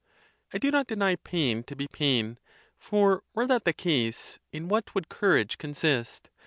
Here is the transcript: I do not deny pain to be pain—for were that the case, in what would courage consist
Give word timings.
I 0.51 0.57
do 0.57 0.71
not 0.71 0.87
deny 0.87 1.15
pain 1.15 1.61
to 1.65 1.75
be 1.75 1.87
pain—for 1.87 3.23
were 3.35 3.45
that 3.45 3.65
the 3.65 3.71
case, 3.73 4.39
in 4.51 4.67
what 4.67 4.95
would 4.95 5.09
courage 5.09 5.59
consist 5.59 6.31